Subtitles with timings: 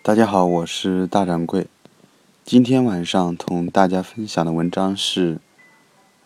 [0.00, 1.66] 大家好，我是大掌柜。
[2.44, 5.38] 今天晚上同大家分享的文章是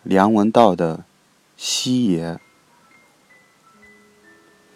[0.05, 0.99] 梁文道的
[1.57, 2.35] 《西爷》。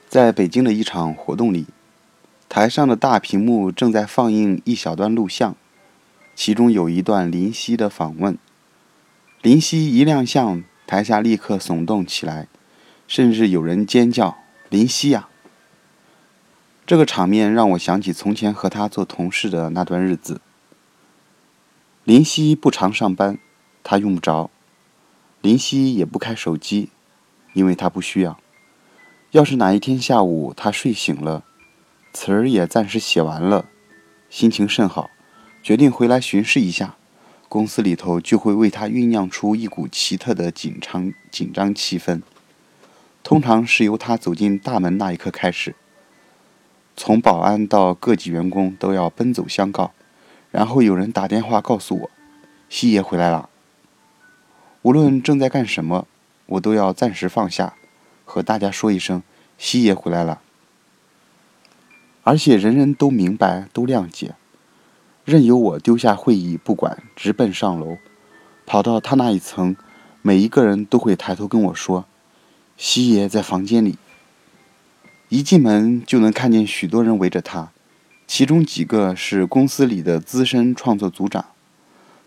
[0.09, 1.67] 在北京的一场活动里，
[2.49, 5.55] 台上的大屏幕正在放映一小段录像，
[6.35, 8.37] 其中有一段林夕的访问。
[9.43, 12.49] 林夕一亮相，台下立刻耸动起来，
[13.07, 14.37] 甚至有人尖叫
[14.69, 15.29] ：“林夕呀！”
[16.87, 20.41] 这个场面让我想起从前和他做同事的那段日子。
[22.05, 23.39] 林夕不常上班，
[23.83, 24.51] 他用不着；
[25.41, 26.91] 林夕也不开手机，
[27.55, 28.39] 因为他不需要。
[29.33, 31.43] 要是哪一天下午他睡醒了，
[32.13, 33.65] 词儿也暂时写完了，
[34.31, 35.11] 心情甚好，
[35.65, 36.95] 决定回来巡视一下，
[37.49, 42.23] 公司里头就会为他酝酿出一股奇特的紧张紧张气氛。
[43.25, 45.75] 通常是由他走进大门那一刻开始。
[46.97, 49.93] 从保安到各级员工都要奔走相告，
[50.51, 52.11] 然后有人打电话告诉我，
[52.71, 53.51] 西爷回来了。
[54.81, 56.07] 无论正在干什么，
[56.47, 57.75] 我都要暂时放下，
[58.25, 59.23] 和大家说一声
[59.59, 60.41] 西爷回来了。
[62.23, 64.35] 而且人人都明白，都谅解，
[65.25, 67.99] 任由我丢下会议不管，直奔上楼，
[68.65, 69.77] 跑到他那一层，
[70.23, 72.07] 每一个人都会抬头跟我说，
[72.79, 73.99] 西爷在房间里。
[75.37, 77.71] 一进门就能看见许多人围着他，
[78.27, 81.45] 其中几个是公司里的资深创作组长，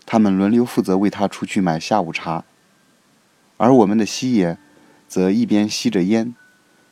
[0.06, 2.44] 他们轮流负责为他出去买下午茶。
[3.56, 4.58] 而我们的西爷，
[5.08, 6.36] 则一边吸着烟，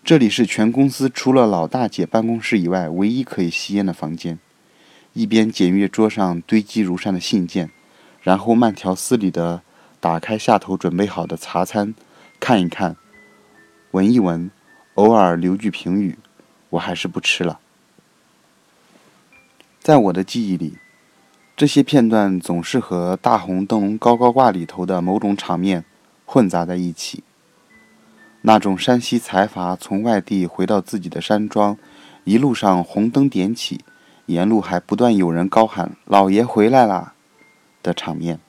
[0.03, 4.41] 这里是全公司除了老大姐办公室以外唯一可以吸烟的房间，
[5.13, 7.71] 一边检阅桌上堆积如山的信件，
[8.23, 9.63] 然后慢条斯理地
[10.01, 11.95] 打开下头准备好的茶餐，
[12.41, 12.97] 看一看，
[13.93, 14.51] 闻一闻。
[14.99, 16.19] 偶尔留句评语，
[16.71, 17.61] 我还是不吃了。
[19.81, 20.79] 在我的记忆里，
[21.57, 25.85] 这些片段总是和《大红灯笼高高挂》里头的某种场面
[26.27, 27.23] 混杂在一起。
[28.43, 31.79] 那种山西财阀从外地回到自己的山庄，
[32.25, 33.85] 一路上红灯点起，
[34.27, 37.13] 沿路还不断有人高喊“老爷回来啦”
[37.85, 38.41] 的场面。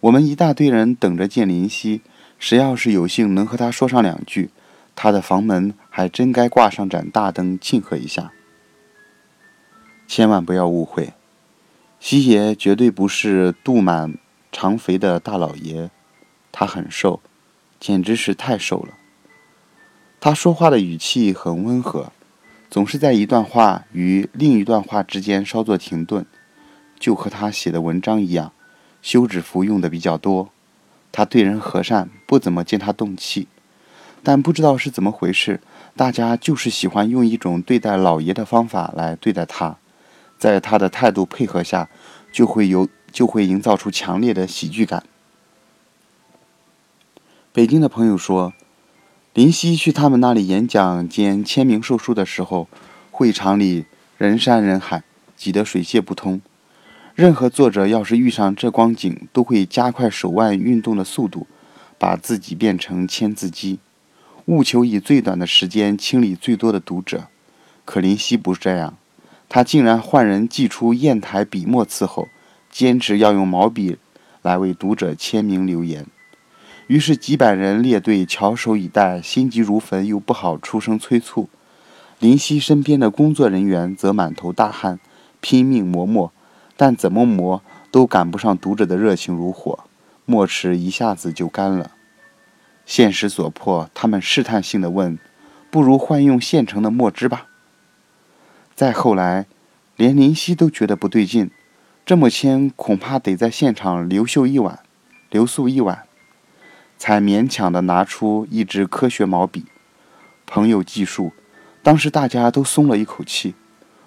[0.00, 2.00] 我们一大堆人等着见林夕，
[2.40, 4.50] 谁要是有幸能和他说上两句。
[4.94, 8.32] 他的房门还真该挂上盏大灯庆贺一下。
[10.06, 11.12] 千万不要误会，
[12.00, 14.18] 西爷绝对不是肚满
[14.50, 15.90] 肠肥的大老爷，
[16.50, 17.20] 他很瘦，
[17.78, 18.94] 简直是太瘦了。
[20.20, 22.12] 他说话的语气很温和，
[22.68, 26.26] 总是在一段话与另一段话之间稍作停顿，
[26.98, 28.52] 就和他写的文章一样，
[29.00, 30.50] 休止符用的比较多。
[31.12, 33.48] 他对人和善，不怎么见他动气。
[34.22, 35.60] 但不知道是怎么回事，
[35.96, 39.78] 大家就是喜欢用一种对待老爷的方法来对待他，
[40.38, 41.88] 在他的态度配合下，
[42.30, 45.04] 就会有就会营造出强烈的喜剧感。
[47.52, 48.52] 北京的朋友说，
[49.34, 52.68] 林夕去他们那里演讲兼签名售书的时候，
[53.10, 53.86] 会场里
[54.18, 55.02] 人山人海，
[55.36, 56.40] 挤得水泄不通。
[57.14, 61.46] 任何作者要是遇上这光景，都会加快手腕运动的速度，
[61.98, 63.78] 把自己变成签字机。
[64.50, 67.28] 务求以最短的时间清理最多的读者，
[67.84, 68.96] 可林夕不是这样，
[69.48, 72.26] 他竟然换人寄出砚台笔墨伺候，
[72.68, 73.98] 坚持要用毛笔
[74.42, 76.04] 来为读者签名留言。
[76.88, 81.48] 于是几百人列队翘首以待，心急如焚又不好出声催促。
[82.18, 84.98] 林夕身边的工作人员则满头大汗，
[85.40, 86.32] 拼命磨墨，
[86.76, 87.62] 但怎么磨
[87.92, 89.84] 都赶不上读者的热情如火，
[90.26, 91.92] 墨池一下子就干了。
[92.90, 95.16] 现实所迫，他们试探性的问
[95.70, 97.46] ：“不如换用现成的墨汁吧。”
[98.74, 99.46] 再后来，
[99.94, 101.52] 连林夕都觉得不对劲，
[102.04, 104.80] 这么签恐怕得在现场留宿一晚，
[105.30, 106.02] 留宿一晚，
[106.98, 109.66] 才勉强的拿出一支科学毛笔。
[110.44, 111.32] 朋友记述，
[111.84, 113.54] 当时大家都松了一口气，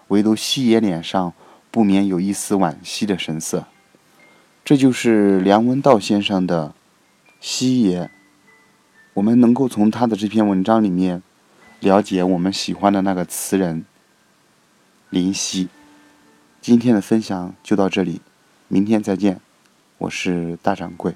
[0.09, 1.31] 唯独西爷脸上
[1.71, 3.65] 不免有一丝惋惜的神色。
[4.65, 6.75] 这就是梁文道先生的
[7.39, 8.11] 西爷。
[9.13, 11.21] 我们能够从他的这篇文章里面
[11.79, 13.85] 了解我们喜欢的那个词人
[15.09, 15.69] 林夕。
[16.61, 18.21] 今天的分享就到这里，
[18.67, 19.39] 明天再见，
[19.99, 21.15] 我是大掌柜。